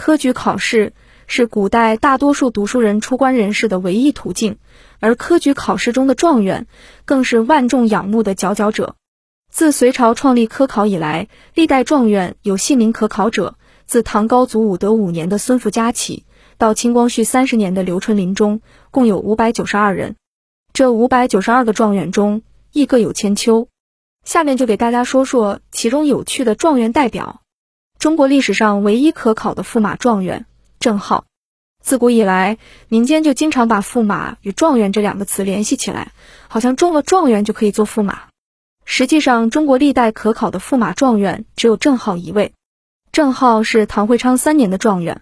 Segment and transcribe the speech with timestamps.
[0.00, 0.94] 科举考试
[1.26, 4.56] 是古代大多数读书人出关人士的唯一途径，
[4.98, 6.66] 而科举考试中的状元
[7.04, 8.96] 更是万众仰慕的佼佼者。
[9.52, 16.24] 自隋朝创立科考以来，历代状元有姓名可考者，自唐高祖武德五年的孙福家起，
[16.56, 20.16] 到清光绪三十年的刘春林中，共有五百九十二人。
[20.72, 22.40] 这五百九十二个状元中，
[22.72, 23.68] 亦各有千秋。
[24.24, 27.39] 下面就给大家说说其中有趣的状元代表。
[28.00, 30.46] 中国历史上唯一可考的驸马状元
[30.78, 31.26] 郑浩。
[31.84, 32.56] 自古以来，
[32.88, 36.12] 民间就经常把驸马与状元这两个词联系起来，
[36.48, 38.22] 好像中了状元就可以做驸马。
[38.86, 42.54] 实际上，中国历代可考的驸马状元只有郑浩一位。
[43.12, 45.20] 郑浩是唐会昌三年的状元，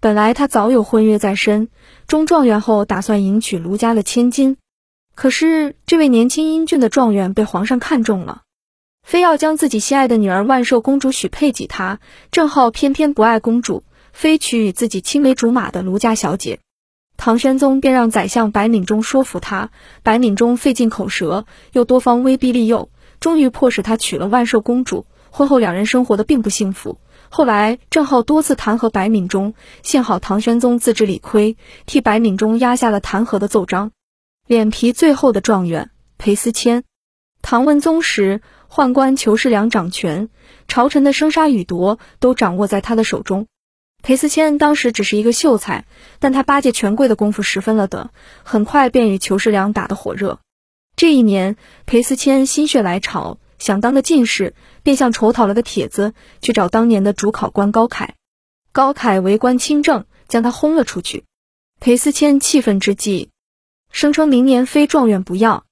[0.00, 1.68] 本来他早有婚约在身，
[2.08, 4.56] 中状元后打算迎娶卢家的千金。
[5.14, 8.42] 可是这位年轻英俊的状元被皇上看中了，
[9.08, 11.98] 非要将自己心爱的女儿万寿公主许配给他。
[12.30, 16.60] 郑浩偏偏不爱公主，非娶与自己青梅竹马的卢家小姐。
[17.16, 19.70] 唐玄宗便让宰相白敏中说服他，
[20.02, 22.90] 白敏中费尽口舌，又多方威逼利诱。
[23.18, 25.06] 终于迫使他娶了万寿公主。
[25.30, 26.98] 婚后两人生活的并不幸福。
[27.30, 31.56] 后来郑浩多次弹劾白敏中，幸好唐玄宗自知理亏，
[31.86, 33.90] 替白敏中压下了弹劾的奏章。
[34.46, 36.84] 脸皮最厚的状元裴思谦，
[37.40, 40.28] 唐文宗时宦官裘世良掌权，
[40.68, 43.46] 朝臣的生杀予夺都掌握在他的手中。
[44.02, 45.86] 裴思谦当时只是一个秀才，
[46.20, 48.10] 但他巴结权贵的功夫十分了得，
[48.44, 50.38] 很快便与裘世良打得火热。
[50.94, 58.14] 这一年，裴思谦心血来潮，想当个进士，便向筹讨了个帖子，去找当年的主考官高凯。
[58.70, 61.24] 高凯为官清正，将他轰了出去。
[61.80, 63.30] 裴思谦气愤之际，
[63.90, 65.64] 声称明年非状元不要。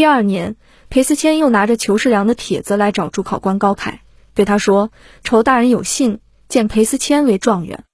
[0.00, 0.56] 第二年，
[0.88, 4.00] 裴思谦又拿着裘世良的帖子来找主考官高凯，
[4.32, 4.90] 对他说
[5.22, 7.84] ：“仇大人有信，荐裴思谦为状元。”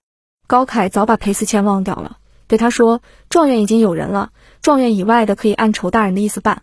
[0.47, 4.31] 高凯早把裴思谦忘掉了，对他说：“状元已经有人了，
[4.63, 6.63] 状元以外的可以按仇大人的意思办。”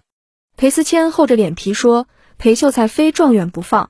[0.55, 2.07] 裴思谦厚着脸皮说
[2.39, 3.89] ：“裴秀才非状元不放。”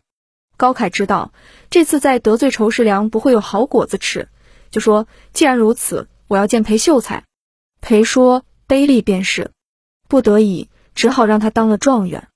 [0.58, 1.34] 高凯知道
[1.69, 4.28] 这次再得罪仇世良不会有好果子吃，
[4.72, 7.25] 就说：“既然如此，我要见裴秀才。”
[7.80, 9.52] 裴说：“卑鄙便是。”
[10.09, 12.28] 不得已，只好让他当了状元，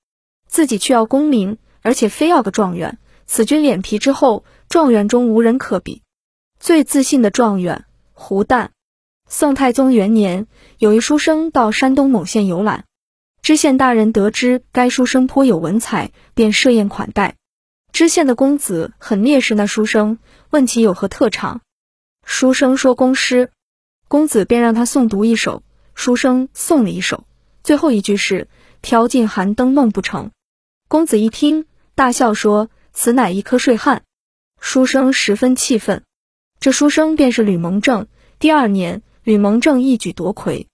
[0.47, 2.97] 自己却要功名，而且非要个状元。
[3.25, 6.01] 此君脸皮之厚，状元中无人可比。
[6.59, 8.69] 最自信的状元胡旦。
[9.29, 10.47] 宋太宗元年，
[10.77, 12.85] 有一书生到山东某县游览。
[13.41, 17.35] 知县大人得知该书生颇有文采，便设宴款待。
[17.91, 20.19] 知县的公子很蔑视那书生，
[20.49, 21.61] 问其有何特长。
[22.23, 23.51] 书生说工诗，
[24.07, 25.63] 公子便让他诵读一首。
[25.93, 27.25] 书生诵了一首，
[27.67, 28.47] 最后一句是
[28.81, 30.31] “挑尽寒灯梦不成”。
[30.87, 34.03] 公子一听，大笑说：“此乃一颗睡汉。”
[34.61, 36.03] 书生十分气愤。
[36.61, 38.07] 这书生便是吕蒙正。
[38.39, 40.69] 第二年，吕蒙正一举夺魁。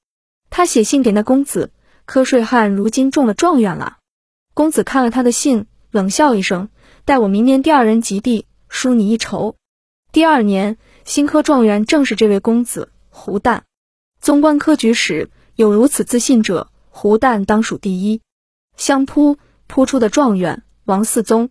[0.51, 1.71] 他写信给那公子。
[2.05, 3.97] 瞌睡汉如今中了状元了。
[4.53, 6.69] 公子看了他的信，冷笑一声
[7.05, 9.55] ：“待我明年第二人及第，输你一筹。”
[10.13, 13.61] 第二年，新科状元正是这位公子胡旦。
[14.21, 18.21] 纵观科举史，有如此自信者，胡旦当属第一。
[18.77, 21.49] 相扑扑出的状元王嗣宗。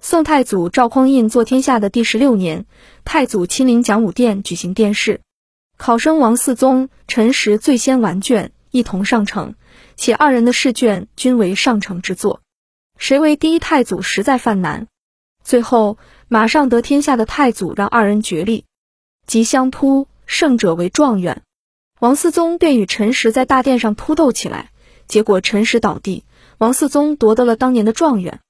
[0.00, 2.66] 宋太祖赵匡胤做天下的第十六年，
[3.04, 5.20] 太祖亲临讲武殿举行殿试，
[5.76, 9.54] 考生王嗣宗、陈实最先完卷，一同上呈。
[9.96, 12.40] 且二人的试卷均为上乘之作，
[12.96, 14.86] 谁为第一太祖实在犯难。
[15.42, 15.98] 最后
[16.28, 18.64] 马上得天下的太祖让二人决力，
[19.26, 21.42] 即相扑，胜者为状元。
[21.98, 24.70] 王思宗便与陈实在大殿上扑斗起来，
[25.08, 26.24] 结果陈实倒地，
[26.58, 28.40] 王思宗夺得了当年的状元。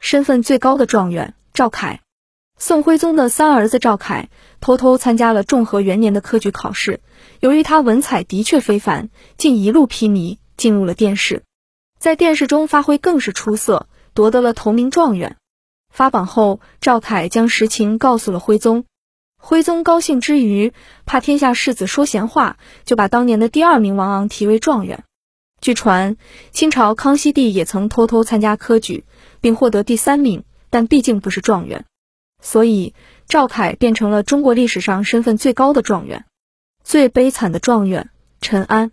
[0.00, 2.00] 身份最高的状元赵凯，
[2.58, 4.28] 宋徽宗的三儿子赵凯
[4.60, 7.00] 偷偷参加了重和元年的科举考试，
[7.40, 10.38] 由于他文采的确非凡，竟一路披靡。
[10.56, 11.42] 进入了殿试，
[11.98, 15.38] 在殿试中发挥更是出色，夺得了头名状元。
[15.90, 18.84] 发榜后，赵凯将实情告诉了徽宗。
[19.38, 20.74] 徽宗高兴之余，
[21.06, 25.04] 怕天下士子说闲话，就把当年的第二名王昂提为状元。
[25.60, 26.16] 据传，
[26.52, 29.04] 清朝康熙帝也曾偷偷参加科举，
[29.40, 31.84] 并获得第三名，但毕竟不是状元，
[32.40, 32.94] 所以
[33.26, 36.24] 赵凯变成了中国历史上身份最高的状元。
[36.82, 38.08] 最悲惨的状元
[38.40, 38.90] 陈安。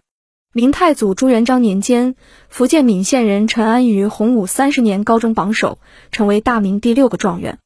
[0.54, 2.16] 明太祖朱元璋年间，
[2.50, 5.80] 福建闽县人陈安于洪武三十年高中榜首，
[6.12, 7.60] 成为大明第六个状元。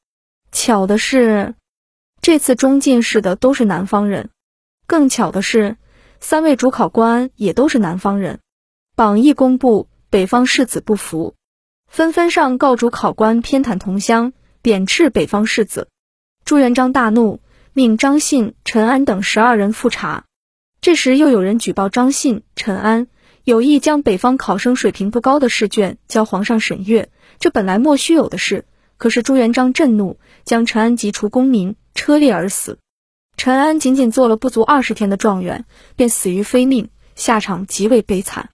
[0.51, 1.56] 巧的是，
[2.21, 4.30] 这次中进士的都是南方人。
[4.86, 5.77] 更巧的是，
[6.19, 8.39] 三位主考官也都是南方人。
[9.01, 11.33] 榜一公布，北方士子不服，
[11.88, 14.31] 纷纷上告主考官偏袒同乡，
[14.62, 15.88] 贬斥北方士子。
[16.45, 17.39] 朱元璋大怒，
[17.74, 20.25] 命张信、陈安等十二人复查。
[20.81, 23.07] 这时又有人举报张信、陈安
[23.44, 27.09] 有意将北方考生水平不高的试卷交皇上审阅，
[27.39, 28.65] 这本来莫须有的事。
[28.98, 32.77] 可是朱元璋震怒，将陈安及除功名，车裂而死。
[33.36, 35.65] 陈安仅仅做了不足二十天的状元，
[35.95, 38.51] 便死于非命，下场极为悲惨。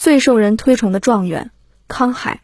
[0.00, 1.50] 最受人推崇的状元
[1.86, 2.40] 康海，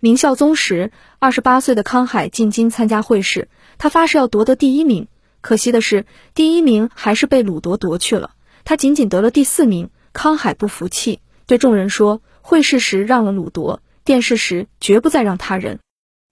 [0.00, 5.08] 明孝宗时，二十八岁的康海进京参加会试，他发誓要夺得第一名。
[5.42, 8.30] 可惜的是，第一名还是被鲁铎夺去了，
[8.64, 9.90] 他仅仅得了第四名。
[10.14, 15.80] 康海不服气，对众人说：“会试时让了鲁铎，殿试时绝不再让他人。”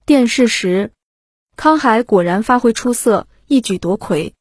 [0.06, 0.92] 殿试时，
[1.54, 4.32] 康海果然发挥出色，一举夺魁。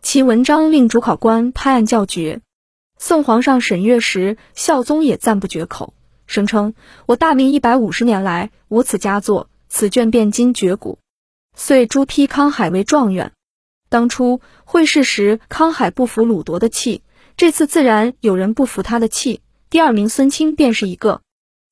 [0.00, 2.40] 其文章令主考官拍案叫绝，
[2.98, 5.94] 送皇上审阅时，孝宗也赞不绝口，
[6.26, 6.74] 声称
[7.06, 10.98] ：“我大明一百五十年来无此佳作，此卷便今绝古。”
[11.56, 13.32] 遂朱批康海为状元。
[13.88, 17.02] 当初会试时，康海不服鲁铎的气，
[17.36, 19.40] 这次自然有人不服他的气。
[19.70, 21.20] 第二名孙清便是一个，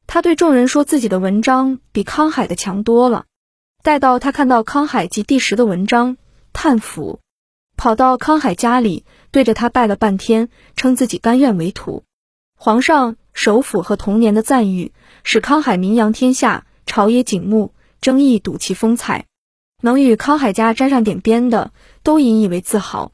[0.06, 3.24] 他对众人说自己的文章比康海的强多了。
[3.82, 6.16] 待到他看到康海及第十的文章，
[6.52, 7.18] 叹服。
[7.82, 12.04] 跑到康海家里，对着他拜了半天，称自己甘愿为徒。
[12.54, 14.92] 皇上、首辅和童年的赞誉，
[15.24, 19.26] 使康海名扬天下，朝野景穆，争议睹其风采。
[19.80, 21.72] 能与康海家沾上点边的，
[22.04, 23.10] 都引以为自豪。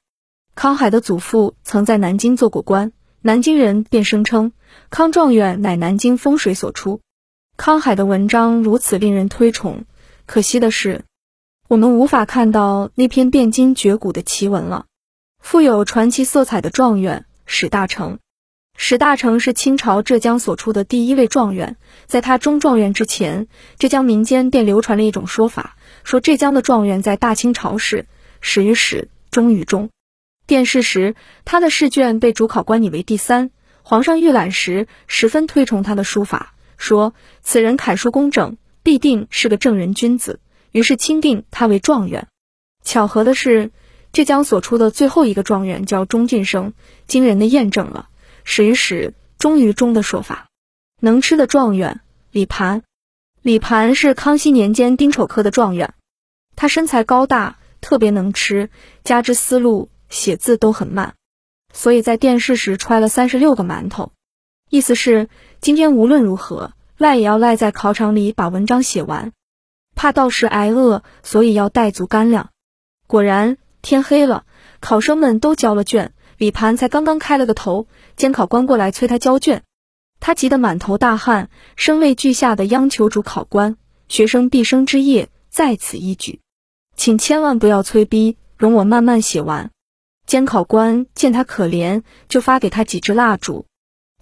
[0.54, 2.92] 康海的祖父曾在南京做过官，
[3.22, 4.52] 南京人便声称
[4.90, 7.00] 康状元乃南京风水所出。
[7.56, 9.86] 康海的文章如此令人推崇，
[10.26, 11.06] 可惜的是。
[11.68, 14.86] 我们无法看到那篇汴京绝古的奇文了。
[15.38, 18.20] 富有传奇色彩的状元史大成，
[18.74, 21.76] 史大成是清朝浙江所出的第一位状元。
[22.06, 23.48] 在他中状元之前，
[23.78, 28.06] 浙江民间便流传了一种说法，说浙江的状元在大清朝时
[28.40, 29.90] 始于始，终于终。
[30.46, 33.50] 殿试时，他的试卷被主考官拟为第三。
[33.82, 37.12] 皇上预览时十分推崇他的书法，说
[37.42, 40.40] 此人楷书工整，必定是个正人君子。
[40.72, 42.28] 于是钦定他为状元。
[42.82, 43.70] 巧合的是，
[44.12, 46.72] 浙江所出的最后一个状元叫钟俊生，
[47.06, 48.08] 惊人的验证了
[48.44, 50.48] “始于始，终于终”的说法。
[51.00, 52.00] 能吃的状元
[52.30, 52.82] 李盘，
[53.42, 55.94] 李盘是康熙年间丁丑科的状元。
[56.56, 58.70] 他身材高大，特别能吃，
[59.04, 61.14] 加之思路写字都很慢，
[61.72, 64.12] 所以在殿试时揣了三十六个馒头，
[64.70, 65.28] 意思是
[65.60, 69.32] 今天无论如何赖也要赖在考场里把文章写完。
[69.98, 72.50] 怕到时挨饿，所以要带足干粮。
[73.08, 74.44] 果然天黑了，
[74.78, 79.64] 考生们都交了卷，李盘才刚刚开了个头，监考官过来催他交卷，
[80.20, 86.38] 他急得满头大汗，声泪俱下的央求主考官：“学生毕生之业在此一举，
[86.94, 89.72] 请千万不要催逼，容我慢慢写完。”
[90.28, 93.66] 监考官见他可怜，就发给他几支蜡烛。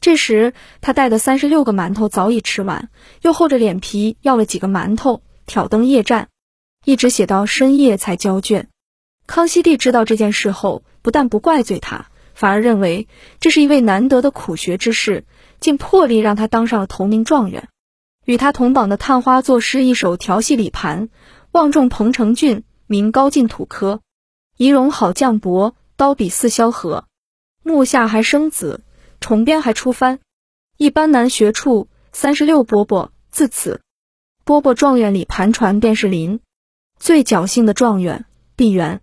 [0.01, 2.89] 这时他带的三十六个馒头早已吃完，
[3.21, 5.21] 又厚着脸皮要了几个馒头。
[5.47, 6.29] 挑灯夜战，
[6.85, 8.69] 一直写到深夜才交卷。
[9.27, 13.09] 康熙帝知道这件事后，不但不怪罪他，反而认为
[13.41, 15.25] 这是一位难得的苦学之士，
[15.61, 17.69] 竟破例让他当上了头名状元。
[18.25, 21.09] 与他同榜的探花作诗一首调戏李盘：
[21.53, 24.01] 望重彭城郡，名高进土科，
[24.57, 27.07] 仪容好绛帛，刀笔似萧何。
[27.63, 28.83] 目下还生子，
[29.21, 30.19] 重编还出番，
[30.77, 31.89] 一般难学处。
[32.13, 33.83] 三十六伯伯自此。
[34.47, 36.39] 波波状元里盘传便是林，
[37.01, 39.01] 最侥幸的状元毕沅。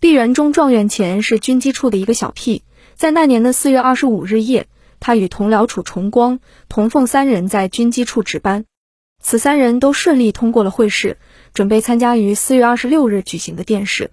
[0.00, 2.62] 毕沅中状元前是军机处的一个小屁，
[2.94, 4.66] 在那年的四月二十五日夜，
[4.98, 6.40] 他与同僚楚重光、
[6.70, 8.64] 童凤三人在军机处值班。
[9.22, 11.18] 此三人都顺利通过了会试，
[11.52, 14.12] 准备参加于四月二十六日举行的殿试。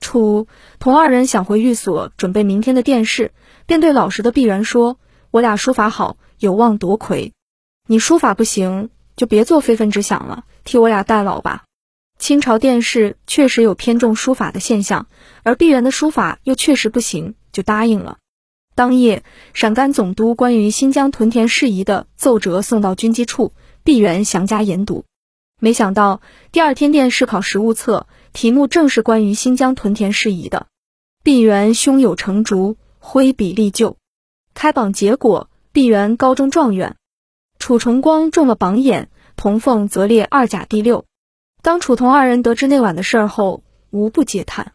[0.00, 0.46] 楚
[0.78, 3.32] 同二人想回寓所准备明天的殿试，
[3.64, 4.98] 便对老实的毕沅说
[5.32, 7.32] ：“我俩书法好，有望夺魁。
[7.86, 11.64] 你书法不行。”就别做非分之想了，替我俩代劳吧。
[12.18, 15.08] 清朝殿试确实有偏重书法的现象，
[15.42, 18.16] 而毕沅的书法又确实不行，就答应了。
[18.74, 19.22] 当夜，
[19.52, 23.52] 陕甘总督关于新疆屯田事宜的奏折送到军机处，
[23.84, 25.04] 毕沅详加研读。
[25.60, 30.66] 没想到第二天殿试考实物册题目正是关于新疆屯田事宜的。
[31.22, 33.98] 毕沅胸有成竹，挥笔立就。
[34.54, 36.96] 开榜结果，毕沅高中状元。
[37.60, 41.04] 楚重光中了榜眼，童凤则列二甲第六。
[41.62, 44.72] 当楚童二人得知那晚的事儿后，无不嗟叹。